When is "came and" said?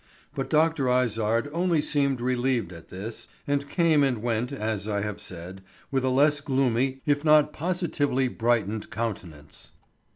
3.69-4.23